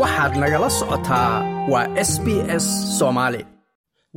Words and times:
waxaad 0.00 0.32
nagala 0.42 0.68
socotaa 0.78 1.32
waa 1.72 1.86
s 2.10 2.12
b 2.24 2.26
s 2.62 2.66
soomaali 2.98 3.40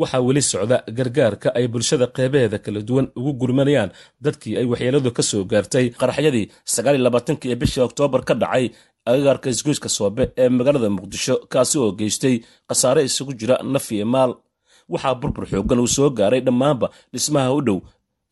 waxaa 0.02 0.22
weli 0.28 0.42
socda 0.52 0.78
gargaarka 0.98 1.48
ay 1.58 1.66
bulshada 1.74 2.06
qeybaheeda 2.16 2.58
kala 2.66 2.80
duwan 2.88 3.08
ugu 3.20 3.32
gurmanayaan 3.42 3.92
dadkii 4.26 4.56
ay 4.60 4.66
waxyeeladu 4.72 5.10
ka 5.18 5.24
soo 5.30 5.44
gaartay 5.52 5.86
qaraxyadii 6.00 6.46
sagaaliyolabaatanki 6.74 7.46
ee 7.52 7.58
bishii 7.62 7.84
oktoobar 7.90 8.22
ka 8.28 8.34
dhacay 8.42 8.66
agagaarka 9.10 9.48
isgoyska 9.54 9.90
soobe 9.98 10.24
ee 10.42 10.50
magaalada 10.58 10.90
muqdisho 10.98 11.36
kaasi 11.54 11.76
oo 11.84 11.92
geystay 12.00 12.36
khasaare 12.70 13.02
isugu 13.10 13.34
jira 13.40 13.56
naf 13.74 13.92
iyo 13.92 14.06
maal. 14.16 14.32
Waxaa 14.94 15.16
burbur 15.22 15.46
xooggan 15.52 15.80
uu 15.84 15.88
soo 15.98 16.10
gaaray 16.20 16.42
dhammaanba 16.48 16.88
dhismaha 17.14 17.50
u 17.58 17.62
dhow 17.68 17.80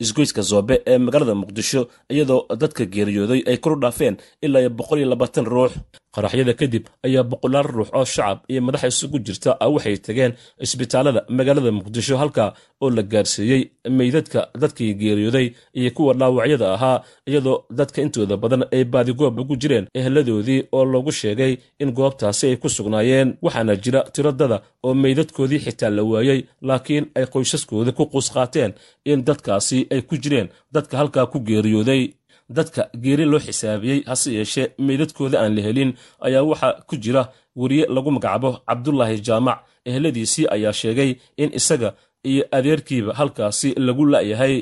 isgoyska 0.03 0.41
zoobe 0.49 0.75
ee 0.91 0.97
magaalada 1.05 1.35
muqdisho 1.41 1.81
iyadoo 2.13 2.41
dadka 2.61 2.83
geeriyooday 2.93 3.41
ay 3.49 3.57
kor 3.63 3.73
u 3.75 3.79
dhaafeen 3.83 4.15
ilaa 4.45 4.69
boqol 4.77 4.99
iyo 4.99 5.07
labaatan 5.13 5.45
ruux 5.53 5.71
qaraxyada 6.15 6.53
kadib 6.61 6.83
ayaa 7.07 7.23
boqolaal 7.31 7.67
ruux 7.75 7.89
oo 7.99 8.05
shacab 8.15 8.37
iyo 8.51 8.61
madax 8.67 8.83
isugu 8.91 9.17
jirta 9.27 9.51
ah 9.63 9.69
waxay 9.75 9.97
tageen 10.05 10.31
isbitaalada 10.65 11.21
magaalada 11.37 11.71
muqdisho 11.77 12.15
halka 12.21 12.45
oo 12.83 12.89
la 12.97 13.03
gaarsiiyey 13.13 13.61
meydadka 13.99 14.39
dadkii 14.61 14.93
geeriyooday 15.01 15.47
iyo 15.79 15.89
kuwa 15.95 16.13
dhaawacyada 16.19 16.67
ahaa 16.75 16.97
iyadoo 17.29 17.57
dadka 17.79 18.01
intooda 18.05 18.35
badan 18.43 18.63
ay 18.75 18.83
baadigoob 18.93 19.39
ugu 19.39 19.55
jireen 19.61 19.85
eheladoodii 19.99 20.61
oo 20.77 20.85
loogu 20.85 21.11
sheegay 21.11 21.53
in 21.79 21.91
goobtaasi 21.97 22.47
ay 22.47 22.55
ku 22.61 22.67
sugnaayeen. 22.69 23.29
Waxaana 23.45 23.75
jira 23.83 24.01
tiradada 24.13 24.57
oo 24.83 24.93
meydadkoodii 25.03 25.59
xitaa 25.65 25.89
la 25.97 26.03
waayey 26.11 26.39
laakiin 26.67 27.05
ay 27.17 27.25
qoysaskooda 27.33 27.91
ku 27.97 28.03
quus 28.11 28.27
qaateen 28.35 28.71
in 29.11 29.19
dadkaasi 29.27 29.77
ay 29.93 30.01
ku 30.07 30.15
jireen 30.23 30.47
dadka 30.75 30.97
halkaa 30.97 31.25
ku 31.31 31.37
geeriyooday 31.47 32.01
dadka 32.49 32.89
geeri 33.03 33.25
loo 33.25 33.39
xisaabiyey 33.39 33.99
hase 34.09 34.29
yeeshee 34.37 34.67
meydadkooda 34.87 35.37
aan 35.43 35.55
la 35.57 35.61
helin 35.67 35.91
ayaa 36.27 36.43
waxaa 36.51 36.73
ku 36.89 36.95
jira 37.03 37.21
weriye 37.61 37.85
lagu 37.95 38.11
magacaabo 38.11 38.49
cabdulaahi 38.67 39.17
jaamac. 39.27 39.59
Eheladiisii 39.89 40.45
ayaa 40.55 40.73
sheegay 40.81 41.09
in 41.37 41.49
isaga 41.59 41.89
iyo 42.29 42.43
adeerkiiba 42.57 43.13
halkaasi 43.19 43.69
lagu 43.87 44.03
la'yahay. 44.13 44.55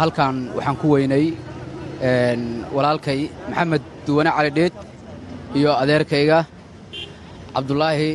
Halkan 0.00 0.36
waxaan 0.56 0.76
ku 0.80 0.86
weynay 0.94 1.26
walaalkay 2.76 3.20
maxamed 3.48 3.82
duwane 4.06 4.30
cali 4.36 4.50
dheed 4.58 4.74
iyo 5.58 5.70
adeerkayga 5.82 6.38
cabdulaahi 7.54 8.10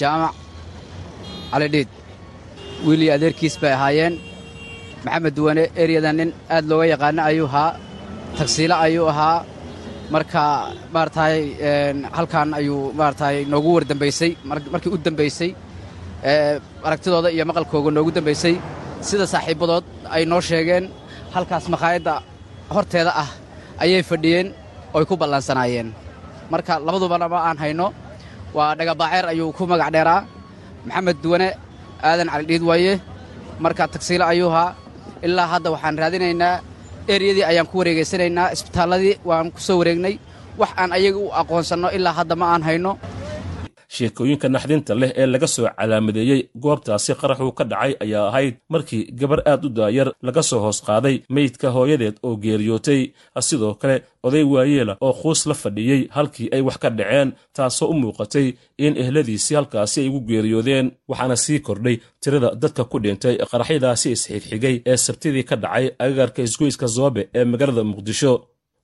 jaamac 0.00 0.34
cali 1.52 1.68
dheed. 1.74 1.88
Wiilii 2.86 3.10
adeerkiis 3.16 3.54
bay 3.60 3.72
ahaayeen 3.76 4.14
maxamed 5.04 5.32
duwane 5.36 5.64
eryadan 5.82 6.16
nin 6.20 6.30
aad 6.54 6.64
looga 6.70 6.86
yaqaano 6.92 7.20
ayuu 7.30 7.46
ahaa 7.50 7.70
tagsiilo 8.38 8.74
ayuu 8.86 9.08
ahaa. 9.12 9.38
Marka 10.14 10.42
maarataay 10.94 11.38
halkan 12.16 12.48
ayuu 12.58 12.80
maarataay 12.98 13.36
noogu 13.52 13.70
war 13.76 13.84
dambaysay 13.90 14.30
markii 14.72 14.90
u 14.94 14.98
dambaysay 15.06 15.50
aragtidooda 16.86 17.28
iyo 17.34 17.44
maqalkooga 17.48 17.90
noogu 17.96 18.10
dambaysay 18.16 18.54
sida 19.06 19.26
saaxiibbadood 19.32 19.84
ay 20.14 20.22
noo 20.30 20.40
sheegeen 20.48 20.84
halkaas 21.34 21.64
makhaayadda 21.74 22.14
horteeda 22.74 23.12
ah 23.22 23.30
ayay 23.84 24.02
fadhiyeen 24.10 24.46
ooy 24.96 25.04
ku 25.10 25.14
ballansanaayeen 25.20 25.88
marka 26.52 26.72
labadubana 26.86 27.26
ma 27.32 27.38
aan 27.48 27.58
hayno 27.62 27.86
waa 28.56 28.72
dhagabaaceer 28.78 29.24
ayuu 29.32 29.52
ku 29.56 29.62
magac 29.70 29.90
dheeraa. 29.94 30.20
Maxamed 30.88 31.16
duwane 31.22 31.48
aadan 32.08 32.28
calidhiid 32.32 32.62
waaye. 32.70 32.92
Marka 33.64 33.84
tagsiilo 33.94 34.24
ayuu 34.32 34.48
ahaa 34.52 34.72
ilaa 35.26 35.46
hadda 35.52 35.70
waxaan 35.74 35.96
raadinaynaa 36.02 36.54
eryadii 37.14 37.44
ayaan 37.50 37.66
ku 37.70 37.76
wareegaysanaynaa 37.80 38.52
isbitaalladii 38.54 39.14
waan 39.28 39.46
ku 39.54 39.60
soo 39.66 39.78
wareegnay 39.80 40.14
wax 40.60 40.70
aan 40.80 40.90
ayaga 40.98 41.18
u 41.18 41.28
aqoonsanno 41.40 41.88
ilaa 41.96 42.12
hadda 42.20 42.34
ma 42.40 42.46
aan 42.54 42.62
hayno 42.68 42.92
sheekooyinka 43.98 44.48
naxdinta 44.54 44.92
leh 45.00 45.10
ee 45.20 45.26
laga 45.34 45.46
soo 45.54 45.66
calaamadeeyey 45.78 46.40
goobtaasi 46.64 47.12
qaraxuu 47.20 47.52
ka 47.58 47.64
dhacay 47.70 47.92
ayaa 48.04 48.24
ahayd 48.30 48.54
markii 48.72 49.02
gabar 49.20 49.40
aad 49.52 49.62
u 49.66 49.68
daayar 49.78 50.08
laga 50.26 50.42
soo 50.50 50.60
hoos 50.64 50.78
qaaday 50.88 51.16
meydka 51.36 51.68
hooyadeed 51.76 52.16
oo 52.26 52.34
geeriyootay. 52.44 53.00
Sidoo 53.48 53.74
kale 53.80 53.96
oday 54.26 54.44
waayeela 54.52 54.94
oo 55.06 55.12
quus 55.20 55.40
la 55.50 55.54
fadhiyey 55.62 56.00
halkii 56.16 56.48
ay 56.54 56.60
wax 56.66 56.76
ka 56.82 56.88
dhaceen 56.98 57.28
taasoo 57.56 57.88
u 57.92 57.94
muuqatay 58.02 58.46
in 58.84 58.92
ehladiisii 59.02 59.56
halkaasi 59.58 60.00
ay 60.02 60.08
ugu 60.08 60.20
geeriyoodeen. 60.30 60.86
Waxaana 61.10 61.36
sii 61.44 61.58
kordhay 61.66 61.96
tirada 62.22 62.48
dadka 62.62 62.82
ku 62.90 62.96
dhintay 63.04 63.34
qaraxyadaasi 63.50 64.08
isxigxigay 64.16 64.76
ee 64.90 64.96
sabtidii 65.06 65.44
ka 65.50 65.56
dhacay 65.62 65.86
agagaarka 66.02 66.40
isgoyska 66.48 66.86
zoobe 66.96 67.22
ee 67.38 67.44
magaalada 67.52 67.82
muqdisho 67.92 68.32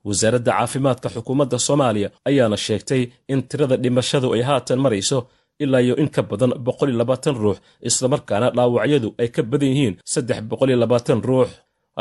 wasaaradda 0.09 0.53
caafimaadka 0.59 1.09
xukuumadda 1.15 1.59
soomaaliya 1.67 2.09
ayaana 2.29 2.57
sheegtay 2.67 3.03
in 3.33 3.41
tirada 3.49 3.77
dhimashadu 3.83 4.29
ay 4.37 4.43
haatan 4.49 4.79
marayso 4.85 5.19
ilaa 5.63 5.83
iyo 5.87 5.95
in 6.03 6.09
ka 6.15 6.23
badan 6.31 6.53
boqol 6.67 6.89
iyo 6.91 6.99
labaatan 7.03 7.35
ruux 7.43 7.59
islamarkaana 7.89 8.47
dhaawacyadu 8.57 9.09
ay 9.23 9.29
ka 9.37 9.43
badan 9.51 9.69
yihiin 9.73 9.95
saddex 10.13 10.39
boqol 10.51 10.69
iyo 10.71 10.79
labaatan 10.85 11.21
ruux. 11.29 11.51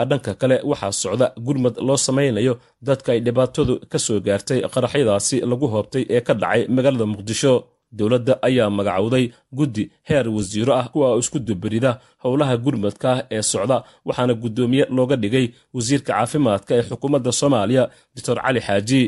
Dhanka 0.09 0.31
kale 0.41 0.55
waxaa 0.71 0.91
socda 1.01 1.27
gurmad 1.45 1.75
loo 1.87 1.97
samaynayo 2.05 2.53
dadka 2.87 3.09
ay 3.13 3.19
dhibaatadu 3.25 3.73
ka 3.91 3.97
soo 4.05 4.17
gaartay 4.27 4.59
qaraxyadaasi 4.73 5.35
lagu 5.51 5.65
hoobtay 5.73 6.03
ee 6.15 6.21
ka 6.27 6.33
dhacay 6.41 6.61
magaalada 6.75 7.05
muqdisho 7.13 7.53
dowladda 7.97 8.33
ayaa 8.47 8.69
magacowday 8.77 9.25
guddi 9.57 9.83
heer 10.09 10.25
wasiiro 10.37 10.73
ah 10.81 10.87
kuwa 10.93 11.07
isku 11.21 11.39
dubarida 11.47 11.91
howlaha 12.23 12.55
gurmadka 12.65 13.09
ah 13.13 13.19
ee 13.35 13.41
socda 13.51 13.77
waxaana 14.07 14.33
guddoomiye 14.43 14.85
looga 14.97 15.15
dhigay 15.23 15.45
wasiirka 15.75 16.11
caafimaadka 16.13 16.71
ee 16.77 16.83
xukuumadda 16.89 17.31
soomaaliya 17.39 17.83
doctor 18.15 18.37
cali 18.45 18.61
xaaji. 18.67 19.03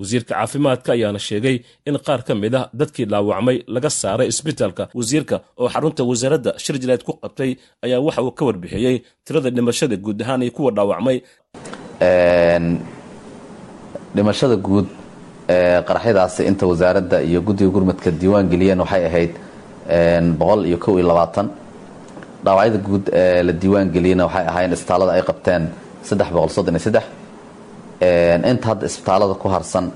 Wasiirka 0.00 0.32
caafimaadka 0.34 0.90
ayaana 0.96 1.18
sheegay 1.28 1.56
in 1.88 1.96
qaar 2.06 2.20
ka 2.26 2.32
mid 2.42 2.54
ah 2.60 2.64
dadkii 2.80 3.06
dhaawacmay 3.12 3.56
laga 3.74 3.90
saaray 4.00 4.28
isbitaalka. 4.32 4.84
Wasiirka 4.98 5.36
oo 5.60 5.68
xarunta 5.74 6.02
wasaaradda 6.10 6.50
shir 6.64 6.76
jileed 6.82 7.02
ku 7.06 7.12
qabtay 7.22 7.50
ayaa 7.84 8.00
waxa 8.06 8.22
uu 8.26 8.30
ka 8.38 8.44
warbixiyey 8.48 8.96
tirada 9.24 9.50
dhimashada 9.56 9.96
guud 10.04 10.18
ahaan 10.22 10.42
iyo 10.46 10.52
kuwa 10.56 10.70
dhaawacmay. 10.76 11.18
Dhimashada 14.14 14.56
guud 14.66 14.86
qaraxyadaasi 15.88 16.44
inta 16.50 16.66
wasaaradda 16.66 17.22
iyo 17.22 17.40
guddiga 17.42 17.70
gurmadka 17.70 18.10
diiwaan 18.10 18.48
geliyeen 18.52 18.80
waxay 18.84 19.04
ahayd 19.10 19.32
boqol 20.40 20.60
iyo 20.66 20.78
kow 20.78 20.94
iyo 20.98 21.06
labaatan. 21.08 21.46
Dhaawacyada 22.44 22.78
guud 22.86 23.04
ee 23.12 23.42
la 23.42 23.52
diiwaan 23.52 23.88
geliyena 23.94 24.24
waxay 24.26 24.44
ahaayeen 24.50 24.72
isbitaallada 24.76 25.12
ay 25.16 25.22
qabteen 25.28 25.62
saddex 26.08 26.28
boqol 26.36 26.50
soddon 26.56 26.74
iyo 26.76 26.82
saddex. 26.86 27.04
Inta 28.50 28.66
hadda 28.70 28.86
isbitaallada 28.90 29.34
ku 29.42 29.48
harsan 29.48 29.86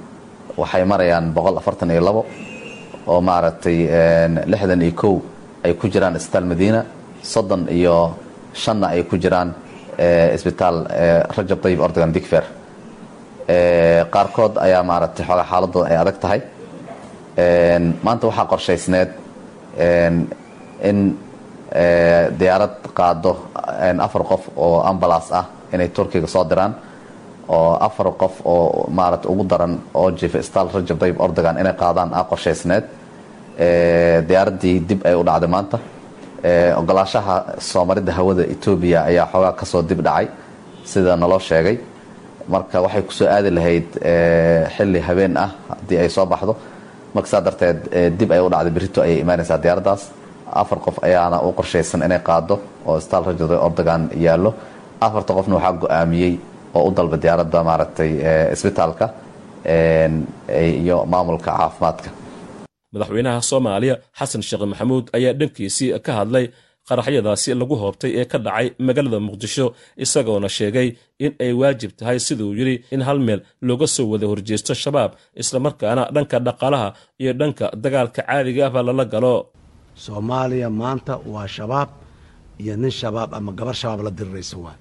waxay 0.56 0.84
marayaan 0.84 1.32
boqol 1.36 1.56
afartan 1.60 1.90
iyo 1.90 2.00
labo 2.08 2.22
oo 3.06 3.20
maaragtay 3.20 3.78
lixdan 4.52 4.82
iyo 4.82 4.94
kow 5.02 5.14
ay 5.64 5.72
ku 5.74 5.88
jiraan 5.92 6.16
isbitaal 6.16 6.44
madiina 6.52 6.80
soddon 7.22 7.62
iyo 7.68 7.96
shanna 8.54 8.86
ay 8.94 9.02
ku 9.04 9.16
jiraan 9.22 9.52
isbitaal 10.36 10.76
rajab 11.36 11.58
tayib 11.64 11.80
ordogan 11.86 12.12
digfer 12.16 12.44
qaarkood 14.14 14.54
ayaa 14.66 14.82
maaragtay 14.90 15.24
xoogaa 15.26 15.46
xaaladooda 15.50 15.88
ay 15.90 15.96
adag 16.02 16.18
tahay. 16.22 16.40
Maanta 18.04 18.26
waxaa 18.28 18.46
qorshaysneed 18.52 19.10
in 20.88 20.98
diyaarad 22.40 22.74
qaado 22.98 23.32
afar 24.06 24.22
qof 24.30 24.42
oo 24.56 24.80
ambalas 24.90 25.26
ah 25.32 25.44
inay 25.72 25.88
turkiga 25.88 26.26
soo 26.26 26.44
diraan 26.50 26.74
oo 27.48 27.72
afar 27.86 28.06
qof 28.20 28.34
oo 28.44 28.86
maarata 28.90 29.28
ugu 29.28 29.44
daran 29.44 29.78
oo 29.94 30.10
jifa 30.10 30.38
isbitaal 30.38 30.68
rajab 30.74 30.98
tayib 30.98 31.20
ordogan 31.20 31.56
inay 31.62 31.72
qaadaan 31.82 32.10
ah 32.18 32.24
qorshaysneed 32.30 32.84
diyaaraddii 34.28 34.76
dib 34.88 35.00
ay 35.06 35.14
u 35.14 35.22
dhacday 35.24 35.48
maanta. 35.48 35.78
Ogolaashaha 36.80 37.36
soomaridda 37.58 38.12
hawada 38.18 38.42
etoobiya 38.54 39.00
ayaa 39.10 39.26
xoogaa 39.32 39.52
ka 39.60 39.64
soo 39.66 39.82
dib 39.82 40.00
dhacay 40.06 40.26
sida 40.84 41.16
naloo 41.16 41.38
sheegay 41.38 41.76
marka 42.48 42.80
waxay 42.84 43.02
ku 43.08 43.12
soo 43.18 43.28
aadi 43.36 43.50
lahayd 43.58 43.88
xilli 44.76 45.00
habeen 45.08 45.36
ah 45.44 45.50
haddii 45.70 45.98
ay 46.02 46.08
soo 46.16 46.26
baxdo. 46.26 46.56
Marka 47.14 47.28
saa 47.32 47.40
darteed 47.46 47.78
dib 48.18 48.30
ay 48.32 48.40
u 48.40 48.48
dhacday 48.52 48.72
berito 48.76 48.98
ayay 49.02 49.18
imaanaysaa 49.24 49.58
diyaaraddaas 49.64 50.02
afar 50.60 50.78
qof 50.84 50.96
ayaana 51.06 51.36
u 51.46 51.52
qorshaysan 51.58 52.02
inay 52.06 52.20
qaado 52.28 52.54
oo 52.86 52.96
isbitaal 52.98 53.24
rajab 53.28 53.50
ordogan 53.66 54.02
yaallo. 54.26 54.50
Afarta 55.00 55.32
qofna 55.36 55.54
waxaa 55.58 55.72
go'aamiyey 55.82 56.34
oo 56.74 56.82
u 56.88 56.90
dalba 56.96 57.16
diyaaradda 57.22 57.58
maaragtay 57.68 58.10
isbitaalka 58.54 59.06
iyo 60.82 60.96
maamulka 61.12 61.50
caafimaadka. 61.58 62.08
Madaxweynaha 62.94 63.40
soomaaliya 63.50 63.94
xasan 64.18 64.42
sheekh 64.48 64.64
maxamuud 64.72 65.06
ayaa 65.16 65.32
dhankiisii 65.40 65.88
ka 66.06 66.12
hadlay 66.18 66.46
qaraxyadaasi 66.88 67.50
lagu 67.60 67.74
hoobtay 67.82 68.10
ee 68.20 68.24
ka 68.32 68.38
dhacay 68.46 68.66
magaalada 68.86 69.18
muqdisho 69.28 69.66
isagoona 70.04 70.48
sheegay 70.58 70.88
in 71.24 71.32
ay 71.44 71.52
waajib 71.60 71.90
tahay 71.98 72.18
siduu 72.26 72.50
yidhi 72.58 72.74
in 72.94 73.00
hal 73.06 73.18
meel 73.26 73.40
looga 73.68 73.86
soo 73.96 74.06
wada 74.12 74.26
horjeesto 74.32 74.72
shabaab 74.82 75.10
islamarkaana 75.42 76.02
dhanka 76.14 76.36
dhaqaalaha 76.46 76.88
iyo 77.22 77.32
dhanka 77.40 77.64
dagaalka 77.84 78.20
caadiga 78.28 78.62
ahba 78.68 78.80
lala 78.88 79.04
galo. 79.14 79.34
Soomaaliya 80.04 80.68
maanta 80.80 81.14
waa 81.32 81.46
shabaab 81.56 81.88
iyo 82.62 82.74
nin 82.82 82.90
shabaab 83.00 83.30
ama 83.38 83.50
gabar 83.58 83.74
shabaab 83.82 84.00
la 84.06 84.10
diriraysa 84.18 84.56
waay 84.64 84.78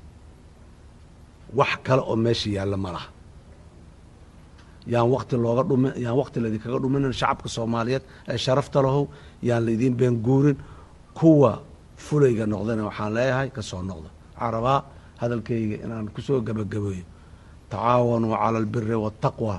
wax 1.59 1.71
kale 1.85 2.01
oo 2.11 2.15
meesha 2.25 2.47
yaalla 2.57 2.77
ma 2.83 2.89
laha. 2.95 3.09
Yaan 4.93 5.07
wakti 5.13 5.35
looga 5.43 5.63
dhumi 5.69 5.89
yaan 6.03 6.15
wakti 6.21 6.37
laydinkaga 6.43 6.77
dhuminin 6.83 7.13
shacabka 7.19 7.47
soomaaliyeed 7.55 8.03
ee 8.31 8.37
sharafta 8.45 8.79
lahow 8.85 9.03
yaan 9.47 9.61
laydin 9.67 9.93
beenguurin 9.99 10.57
kuwa 11.19 11.51
fulayga 12.05 12.45
noqdana 12.53 12.83
waxaan 12.89 13.11
leeyahay 13.17 13.49
ka 13.55 13.61
soo 13.69 13.81
noqda. 13.89 14.09
Waxaan 14.33 14.51
rabaa 14.55 14.79
hadalkayga 15.21 15.75
inaan 15.85 16.07
ku 16.15 16.21
soo 16.27 16.39
gebagabeeyo 16.47 17.05
tacaawanuu 17.71 18.33
cala 18.41 18.57
albiri 18.63 18.95
waataqwa 19.05 19.55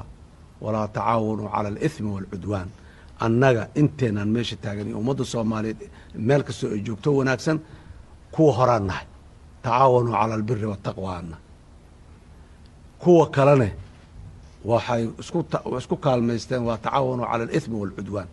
walaa 0.65 0.87
tacaawanuu 0.97 1.49
cala 1.55 1.69
alithmi 1.73 2.09
waalcudwaan 2.15 2.69
annaga 3.25 3.63
inteenaan 3.81 4.29
meesha 4.35 4.57
taagan 4.65 4.87
iyo 4.89 4.97
ummadda 5.03 5.25
soomaaliyeed 5.33 5.81
meel 6.29 6.43
kastoo 6.47 6.69
ay 6.75 6.81
joogto 6.87 7.09
wanaagsan 7.19 7.59
kuwa 8.35 8.53
horaan 8.59 8.85
nahay. 8.91 9.07
Tacaawanuu 9.65 10.13
cala 10.21 10.33
albiri 10.39 10.67
waataqwa 10.73 11.13
kuwa 13.03 13.27
kalene 13.37 13.69
waxay 14.71 15.03
isku 15.23 15.39
isku 15.81 15.97
kaalmaysteen 16.05 16.63
waa 16.69 16.79
tacaawanuu 16.85 17.27
cala 17.31 17.43
alithmi 17.49 17.75
waalcudwaan 17.81 18.29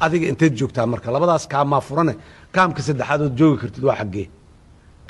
adiga 0.00 0.26
inteed 0.28 0.54
joogtaa 0.58 0.86
marka? 0.86 1.10
Labadaas 1.10 1.46
kaamaa 1.48 1.80
furane. 1.80 2.14
Kaamka 2.52 2.82
saddexaad 2.82 3.20
ood 3.26 3.36
joogi 3.38 3.58
kartid 3.62 3.84
waa 3.84 3.96
xaggee. 4.00 4.28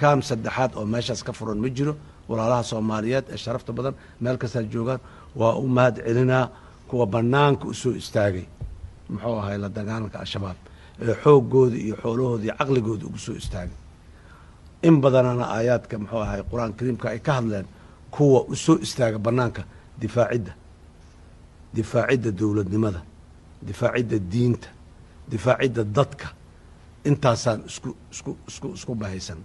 Kaam 0.00 0.22
saddexaad 0.22 0.72
oo 0.76 0.84
meeshaas 0.86 1.22
ka 1.26 1.32
furan 1.32 1.58
ma 1.58 1.68
jiro. 1.68 1.96
Walaalaha 2.28 2.62
soomaaliyeed 2.62 3.24
ee 3.32 3.36
sharafta 3.36 3.72
badan 3.72 3.94
meel 4.20 4.36
kastaa 4.38 4.62
joogaan 4.62 5.00
waa 5.36 5.54
u 5.56 5.66
mahad 5.68 5.96
celinaa 6.06 6.48
kuwa 6.88 7.06
banaanka 7.06 7.64
u 7.68 7.74
soo 7.74 7.92
istaagay. 7.92 8.46
Muxuu 9.08 9.36
ahay 9.38 9.58
la 9.58 9.68
dagaalanka 9.68 10.18
al-shabaab 10.18 10.56
ee 11.02 11.14
xoogooda 11.22 11.76
iyo 11.76 11.96
xoolahooda 12.02 12.44
iyo 12.44 12.54
caqligooda 12.58 13.04
ugu 13.06 13.18
soo 13.18 13.34
istaagay. 13.42 13.76
In 14.82 15.00
badanana 15.00 15.44
aayaadka 15.56 15.98
muxuu 15.98 16.18
ahay 16.26 16.42
qur'aan 16.50 16.72
kariimka 16.78 17.06
ay 17.08 17.18
ka 17.26 17.32
hadleen 17.38 17.66
kuwa 18.10 18.40
u 18.48 18.54
soo 18.56 18.76
istaaga 18.86 19.18
banaanka 19.18 19.62
difaacidda 20.00 20.52
difaacidda 21.74 22.30
dowladnimada. 22.30 23.00
Difaacidda 23.66 24.18
diinta 24.32 24.68
difaacidda 25.32 25.82
dadka 25.96 26.26
intaasaan 27.10 27.60
isku 28.78 28.92
bahaysan 29.02 29.38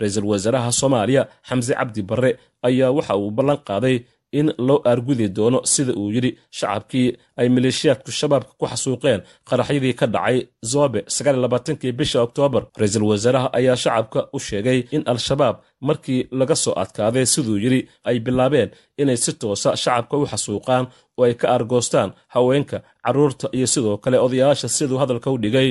ra'iisul 0.00 0.26
wasaaraha 0.32 0.70
soomaaliya 0.80 1.22
xamse 1.48 1.72
cabdi 1.80 2.02
barre 2.10 2.30
ayaa 2.68 2.90
waxa 2.98 3.14
uu 3.22 3.30
ballan 3.38 3.58
qaaday 3.68 3.96
in 4.38 4.46
loo 4.66 4.78
aargudi 4.90 5.26
doono 5.36 5.58
sida 5.72 5.92
uu 6.00 6.10
yidhi 6.16 6.30
shacabkii 6.58 7.08
ay 7.40 7.48
maleeshiyaadku 7.54 8.10
shabaabka 8.20 8.52
ku 8.60 8.64
xasuuqeen 8.72 9.20
qaraxyadii 9.48 9.94
ka 10.00 10.06
dhacay 10.14 10.38
zobe 10.72 11.00
sagaaliylabaatankii 11.16 11.92
bisha 11.98 12.18
oktoobar. 12.26 12.62
Ra'iisul 12.80 13.04
wasaaraha 13.10 13.48
ayaa 13.58 13.76
shacabka 13.84 14.20
u 14.36 14.38
sheegay 14.46 14.78
in 14.96 15.02
al-shabaab 15.12 15.56
markii 15.88 16.20
laga 16.40 16.56
soo 16.64 16.74
adkaaday 16.82 17.26
siduu 17.34 17.56
yidhi 17.64 17.80
ay 18.08 18.16
bilaabeen 18.26 18.70
inay 19.02 19.16
si 19.24 19.32
toosa 19.40 19.70
shacabka 19.82 20.14
u 20.22 20.26
xasuuqaan 20.32 20.84
oo 21.18 21.24
ay 21.28 21.34
ka 21.40 21.46
argoostaan 21.56 22.10
haweenka 22.34 22.76
carruurta 23.04 23.46
iyo 23.56 23.66
sidoo 23.74 23.96
kale 24.04 24.16
odayaasha 24.26 24.68
siduu 24.76 24.98
hadalka 25.02 25.28
u 25.34 25.38
dhigay. 25.42 25.70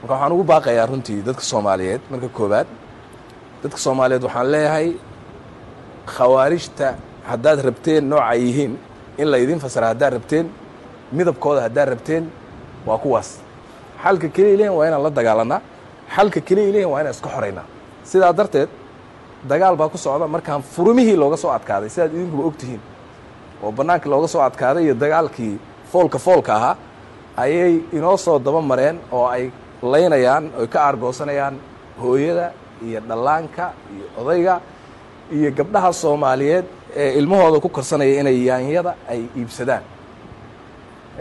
Marka 0.00 0.12
waxaan 0.14 0.32
ugu 0.34 0.44
baaqayaa 0.52 0.86
runtii 0.90 1.18
dadka 1.28 1.42
soomaaliyeed 1.50 2.02
marka 2.12 2.28
koowaad 2.38 2.68
dadka 3.62 3.78
soomaaliyeed 3.84 4.22
waxaan 4.26 4.48
leeyahay 4.54 4.88
khawaarijta 6.14 6.88
haddaad 7.30 7.58
rabteen 7.68 8.04
nooca 8.10 8.34
yihiin 8.34 8.72
in 9.18 9.26
laydin 9.32 9.58
fasara 9.64 9.86
haddaad 9.92 10.12
rabteen 10.18 10.46
midabkooda 11.16 11.60
haddaad 11.66 11.88
rabteen 11.94 12.24
waa 12.86 12.98
kuwaas. 12.98 13.28
Xalka 14.02 14.28
keliya 14.28 14.56
lehin 14.58 14.72
waa 14.78 14.86
inaan 14.88 15.02
la 15.06 15.10
dagaalannaa 15.18 15.60
xalka 16.16 16.40
keliya 16.48 16.72
lehin 16.74 16.88
waa 16.92 17.00
inaan 17.00 17.14
iska 17.16 17.28
xoraynaa 17.34 17.64
sidaa 18.10 18.32
darteed 18.38 18.68
dagaal 19.50 19.76
baa 19.76 19.88
ku 19.88 19.98
socda 19.98 20.26
markaan 20.34 20.62
furumihii 20.62 21.16
looga 21.22 21.36
soo 21.36 21.50
adkaaday 21.58 21.88
sidaad 21.94 22.12
idinkuba 22.14 22.42
og 22.48 22.56
tihiin 22.60 22.80
oo 23.62 23.70
bannaankii 23.72 24.10
looga 24.10 24.28
soo 24.28 24.42
adkaaday 24.48 24.82
iyo 24.84 24.94
dagaalkii 24.94 25.54
foolka 25.92 26.18
foolka 26.18 26.52
ahaa 26.58 26.76
ayay 27.36 27.74
inoo 27.96 28.16
soo 28.16 28.38
daba 28.38 28.60
mareen 28.70 28.96
oo 29.12 29.26
ay 29.34 29.44
laynayaan 29.92 30.44
oy 30.58 30.66
ka 30.66 30.78
aargoosanayaan 30.86 31.54
hooyada 32.02 32.46
iyo 32.86 33.00
dhallaanka 33.08 33.64
iyo 33.94 34.04
odayga 34.20 34.54
iyo 35.36 35.50
gabdhaha 35.58 35.92
soomaaliyeed 36.02 36.64
ee 36.64 36.81
ilmahooda 36.96 37.60
ku 37.60 37.68
korsanaya 37.68 38.20
inay 38.20 38.36
yaanyada 38.48 38.94
ay 39.08 39.20
iibsadaan 39.36 39.82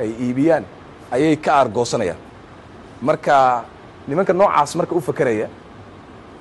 ay 0.01 0.09
iibiyaan 0.25 0.63
ayay 1.12 1.35
ka 1.38 1.51
aargoosanayaan. 1.59 2.19
Marka 3.01 3.63
nimanka 4.07 4.33
noocaas 4.33 4.75
marka 4.75 4.94
u 4.95 5.01
fakeraya 5.01 5.47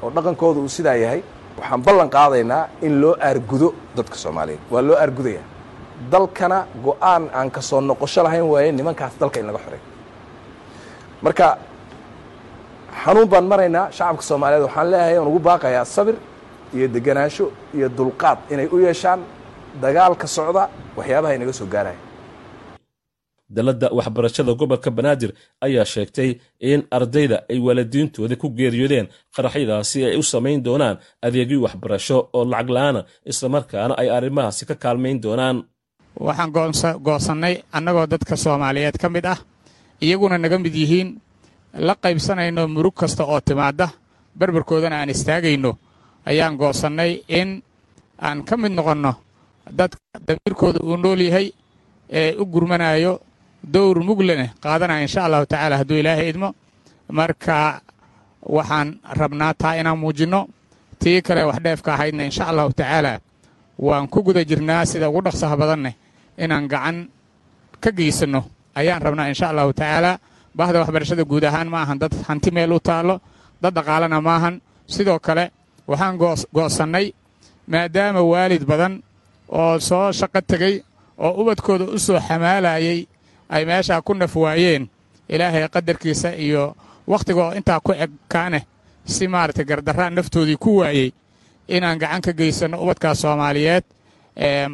oo 0.03 0.11
dhaqankooda 0.11 0.61
uu 0.61 0.69
sidaa 0.69 0.95
yahay 1.05 1.23
waxaan 1.59 1.83
ballan 1.87 2.09
qaadaynaa 2.11 2.69
in 2.83 3.01
loo 3.01 3.15
aargudo 3.21 3.69
dadka 3.97 4.17
soomaaliyeed. 4.17 4.61
Waa 4.71 4.83
loo 4.83 4.97
aargudaya. 4.97 5.43
Dalkana 6.13 6.67
go'aan 6.85 7.29
aan 7.35 7.51
ka 7.51 7.61
soo 7.61 7.81
noqosho 7.81 8.23
lahayn 8.23 8.45
waaye 8.53 8.73
nimankaas 8.73 9.13
dalka 9.21 9.41
in 9.41 9.47
laga 9.47 9.59
xoreeyo. 9.65 9.85
Marka 11.23 11.59
xanuun 13.05 13.29
baan 13.33 13.45
maraynaa 13.53 13.91
shacabka 13.97 14.23
soomaaliyeed 14.23 14.65
waxaan 14.67 14.91
leeyahay 14.91 15.17
aan 15.19 15.27
ugu 15.31 15.39
baaqayaa 15.39 15.85
sabir 15.85 16.17
iyo 16.77 16.87
deganaansho 16.95 17.45
iyo 17.77 17.89
dulqaad 17.99 18.39
inay 18.53 18.67
u 18.75 18.77
yeeshaan 18.87 19.21
dagaalka 19.83 20.27
socda 20.37 20.63
waxyaabaha 20.97 21.35
inaga 21.37 21.53
soo 21.59 21.67
gaaraya. 21.75 21.99
Daladda 23.51 23.89
waxbarashada 23.99 24.53
gobolka 24.55 24.91
banaadir 24.97 25.31
ayaa 25.67 25.85
sheegtay 25.93 26.31
in 26.71 26.81
ardayda 26.97 27.37
ay 27.51 27.59
waalidiintooda 27.67 28.37
ku 28.39 28.47
geeriyoodeen 28.59 29.07
qaraxyadaasi 29.35 29.99
ay 30.07 30.15
u 30.17 30.23
samayn 30.23 30.63
doonaan 30.67 30.97
adeegyo 31.27 31.59
waxbarasho 31.67 32.19
oo 32.37 32.45
lacag 32.53 32.69
la'aana 32.77 33.01
islamarkaana 33.31 33.95
ay 34.01 34.09
arrimahaasi 34.17 34.63
ka 34.71 34.75
kaalmayn 34.83 35.19
doonaan. 35.25 35.57
Waxaan 36.27 36.51
goosannay 37.07 37.55
annagoo 37.77 38.07
dadka 38.13 38.37
soomaaliyeed 38.45 38.97
ka 39.03 39.09
mid 39.15 39.27
ah 39.27 39.39
iyaguna 40.05 40.39
naga 40.39 40.59
mid 40.65 40.75
yihiin 40.75 41.09
la 41.87 41.95
qaybsanayno 42.03 42.63
murug 42.75 42.95
kasta 42.95 43.23
oo 43.27 43.41
timaadda 43.41 43.87
barbarkoodana 44.39 44.97
aan 45.03 45.11
istaagayno 45.11 45.71
ayaan 46.27 46.57
goosannay 46.57 47.23
in 47.29 47.63
aan 48.21 48.45
ka 48.45 48.57
mid 48.57 48.73
noqonno 48.73 49.13
dadka 49.71 50.01
damiirkooda 50.27 50.81
uu 50.83 50.97
nool 50.97 51.21
yahay 51.21 51.53
ee 52.11 52.35
u 52.37 52.45
gurmanaayo 52.47 53.21
dowr 53.75 53.99
muglene 54.09 54.47
qaadanaya 54.63 55.03
insha 55.07 55.25
allahu 55.27 55.47
tacaala 55.47 55.77
hadduu 55.81 55.99
ilaahay 56.03 56.29
idmo. 56.33 56.49
Marka 57.11 57.81
waxaan 58.43 58.99
rabnaa 59.21 59.55
taa 59.55 59.75
inaan 59.81 59.99
muujinno 59.99 60.49
tii 61.01 61.23
kale 61.23 61.43
wax 61.45 61.59
dheefka 61.65 61.91
ahaydna 61.95 62.23
insha 62.25 62.45
allahu 62.51 62.73
tacaala 62.73 63.21
waan 63.79 64.09
ku 64.09 64.23
guda 64.23 64.45
jirnaa 64.45 64.85
sida 64.87 65.09
ugu 65.11 65.21
dhaqsaha 65.27 65.57
badanneh 65.57 65.95
inaan 66.39 66.69
gacan 66.69 66.97
ka 67.83 67.91
geysanno. 67.91 68.41
Ayaan 68.75 69.03
rabnaa 69.03 69.29
insha 69.29 69.49
allahu 69.51 69.73
tacaala 69.73 70.19
bahda 70.55 70.79
waxbarashada 70.83 71.25
guud 71.25 71.45
ahaan 71.45 71.69
ma 71.69 71.83
ahan 71.83 71.99
dad 71.99 72.13
hanti 72.29 72.51
meel 72.51 72.73
u 72.73 72.81
taallo 72.81 73.21
dad 73.63 73.75
dhaqaalana 73.75 74.21
maahan 74.21 74.61
sidoo 74.87 75.19
kale 75.19 75.51
waxaan 75.91 76.17
goosannay 76.55 77.07
maadaama 77.73 78.21
waalid 78.33 78.65
badan 78.71 78.95
oo 79.61 79.79
soo 79.89 80.13
shaqo 80.19 80.41
tegey 80.51 80.75
oo 81.25 81.33
ubadkooda 81.43 81.85
u 81.85 81.99
soo 82.07 82.19
xamaalayay 82.27 83.01
ay 83.55 83.63
meeshaa 83.71 84.03
ku 84.07 84.13
naf 84.15 84.35
waayeen 84.45 84.83
ilaahay 85.29 85.69
qadarkiisa 85.75 86.31
iyo 86.47 86.65
wakhtigoo 87.13 87.51
intaa 87.59 87.81
ku 87.87 87.93
egkaaneh 88.05 88.63
si 89.15 89.25
maaragtay 89.33 89.65
gardarraa 89.71 90.11
naftoodii 90.11 90.57
ku 90.65 90.71
waayey 90.81 91.09
inaan 91.75 91.99
gacan 92.03 92.23
ka 92.27 92.33
geysanno 92.39 92.77
ubadkaas 92.83 93.19
soomaaliyeed 93.23 93.85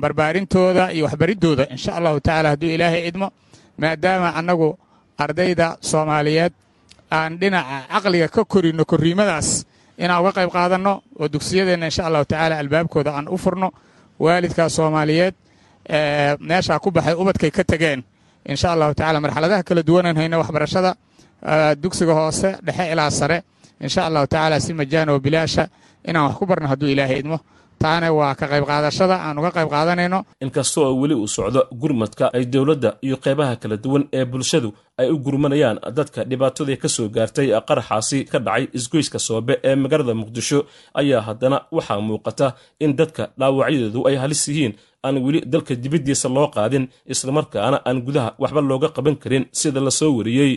barbaarintooda 0.01 0.93
iyo 0.93 1.05
waxbariddooda 1.07 1.65
insha 1.75 1.97
allahu 1.97 2.21
tacaala 2.21 2.49
hadduu 2.53 2.71
ilaahay 2.77 3.03
idmo 3.09 3.29
maadaama 3.79 4.29
annagu 4.39 4.79
ardayda 5.19 5.77
soomaaliyeed 5.81 6.53
aan 7.13 7.39
dhinaca 7.41 7.77
caqliga 7.93 8.29
ka 8.29 8.45
korinno 8.45 8.85
korriimadaas 8.85 9.49
inaan 9.99 10.21
uga 10.23 10.33
qayb 10.33 10.51
qaadanno 10.57 10.93
oo 11.21 11.29
dugsiyadeenna 11.35 11.87
insha 11.91 12.03
allahu 12.09 12.25
tacaala 12.25 12.59
albaabkooda 12.63 13.11
aan 13.19 13.29
u 13.29 13.37
furno 13.39 13.69
waalidkaas 14.25 14.73
soomaaliyeed 14.77 15.35
meeshaa 16.49 16.79
ku 16.79 16.91
baxay 16.91 17.15
ubadkay 17.15 17.51
ka 17.51 17.65
tegeen 17.65 18.03
insha 18.49 18.73
allahu 18.73 18.95
tacala 18.95 19.21
marxaladaha 19.21 19.63
kala 19.63 19.83
duwanaan 19.83 20.17
hayna 20.17 20.39
waxbarashada 20.39 20.95
dugsiga 21.83 22.15
hoose 22.15 22.57
dhexe 22.67 22.93
ilaa 22.93 23.11
sare. 23.11 23.43
Insha 23.81 24.07
allahu 24.07 24.27
tacaala 24.27 24.61
si 24.61 24.73
majaana 24.73 25.13
oo 25.13 25.21
bilaasha 25.21 25.69
inaan 26.09 26.25
wax 26.27 26.37
ku 26.39 26.47
barno 26.47 26.67
hadduu 26.69 26.89
ilaahay 26.89 27.19
idmo 27.19 27.39
taana 27.83 28.09
waa 28.19 28.35
ka 28.41 28.47
qayb 28.53 28.65
qaadashada 28.71 29.17
aan 29.27 29.39
uga 29.41 29.51
qayb 29.57 29.69
qaadanayno. 29.75 30.19
Inkasta 30.45 30.81
oo 30.81 30.95
weli 31.01 31.15
uu 31.15 31.29
socdo 31.37 31.61
gurmadka 31.81 32.25
ay 32.37 32.45
dowladda 32.55 32.91
iyo 33.07 33.17
qaybaha 33.25 33.55
kala 33.63 33.77
duwan 33.85 34.05
ee 34.19 34.25
bulshadu 34.33 34.69
ay 35.01 35.09
u 35.11 35.17
gurmanayaan 35.25 35.79
dadka 35.99 36.21
dhibaatadii 36.31 36.77
ka 36.83 36.89
soo 36.97 37.09
gaartay 37.17 37.49
qaraxaasi 37.69 38.19
ka 38.33 38.39
dhacay 38.47 38.65
isgoyska 38.79 39.19
soobe 39.29 39.55
ee 39.69 39.75
magaalada 39.83 40.15
muqdisho 40.21 40.59
ayaa 41.01 41.21
haddana 41.29 41.59
waxaa 41.77 42.01
muuqata 42.09 42.47
in 42.85 42.93
dadka 42.99 43.23
dhaawacyadeedu 43.41 44.01
ay 44.09 44.17
halis 44.23 44.43
yihiin. 44.49 44.75
Aan 45.07 45.17
weli 45.25 45.41
dalka 45.53 45.73
dibaddiisa 45.85 46.29
loo 46.37 46.49
qaadin 46.57 46.85
islamarkaana 47.13 47.79
aan 47.89 47.99
gudaha 48.07 48.31
waxba 48.43 48.61
looga 48.71 48.89
qaban 48.97 49.17
karin 49.23 49.45
sida 49.61 49.81
la 49.87 49.91
soo 50.01 50.11
wariyey 50.19 50.53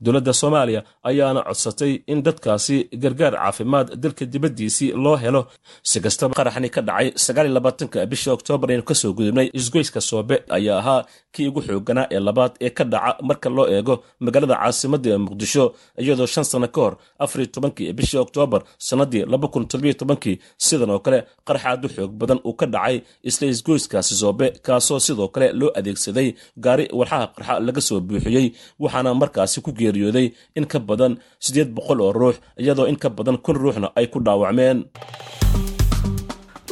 dowladda 0.00 0.32
soomaaliya 0.32 0.80
ayaana 1.10 1.40
codsatay 1.48 1.92
in 2.12 2.22
dadkaasi 2.26 2.76
gargaar 3.02 3.34
caafimaad 3.34 3.88
dalka 4.02 4.24
dibaddiisii 4.26 4.92
loo 5.04 5.16
helo. 5.16 5.42
Si 5.82 6.00
kastaba 6.00 6.34
qaraxni 6.38 6.68
ka 6.74 6.80
dhacay 6.88 7.08
sagaaliyolabaatanka 7.24 8.06
bishii 8.10 8.30
oktoobar 8.36 8.70
aynu 8.70 8.82
ka 8.88 8.94
soo 8.94 9.12
gudubnay 9.12 9.48
isgoyska 9.58 10.00
soobe 10.00 10.36
ayaa 10.56 10.78
ahaa 10.78 11.04
kii 11.34 11.48
ugu 11.48 11.60
xooganaa 11.66 12.06
ee 12.14 12.20
labaad 12.20 12.52
ee 12.60 12.70
ka 12.70 12.84
dhaca 12.84 13.16
marka 13.28 13.48
loo 13.56 13.66
eego 13.76 13.94
magaalada 14.20 14.54
caasimadda 14.62 15.08
ee 15.14 15.16
muqdisho 15.24 15.64
iyadoo 16.02 16.26
shan 16.26 16.44
sano 16.44 16.68
ka 16.74 16.80
hor 16.80 16.94
afariyo 17.18 17.50
tobankii 17.54 17.92
bishii 17.98 18.18
oktoobar 18.24 18.62
sannadii 18.78 19.24
laba 19.32 19.48
kun 19.48 19.64
toddobiyo 19.70 19.94
tobankii. 20.00 20.36
Sidan 20.58 20.90
oo 20.90 20.98
kale 21.04 21.18
qarax 21.46 21.64
aad 21.66 21.84
u 21.84 21.88
xoog 21.88 22.10
badan 22.20 22.38
uu 22.48 22.54
ka 22.60 22.66
dhacay 22.66 22.96
isla 23.28 23.46
isgoyskaasi 23.54 24.14
soobe 24.22 24.46
kaasoo 24.66 25.00
sidoo 25.06 25.28
kale 25.34 25.52
loo 25.60 25.70
adeegsaday 25.78 26.28
gaari 26.64 26.84
walxaha 26.98 27.26
qarxa 27.34 27.54
laga 27.66 27.80
soo 27.88 28.00
buuxiyey 28.08 28.46
waxaana 28.82 29.10
markaasi 29.22 29.58
ku 29.64 29.70
geeriyooday 29.84 30.26
in 30.58 30.66
ka 30.72 30.78
badan 30.88 31.12
siddeed 31.44 31.70
boqol 31.76 32.00
oo 32.06 32.12
ruux 32.20 32.36
iyadoo 32.62 32.86
in 32.92 32.96
ka 33.04 33.08
badan 33.18 33.36
kun 33.44 33.56
ruuxna 33.62 33.88
ay 33.98 34.06
ku 34.12 34.18
dhaawacmeen. 34.26 34.78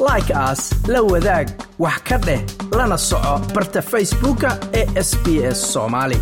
Like 0.08 0.32
aas 0.34 0.62
la 0.92 1.00
wadaag 1.12 1.46
wax 1.78 1.98
ka 2.08 2.16
dheh 2.26 2.40
lana 2.78 2.96
soco 2.98 3.34
barta 3.54 3.80
facebooka 3.92 4.50
ee 4.80 4.86
sb 5.08 5.26
s 5.56 5.58
soomaali 5.72 6.18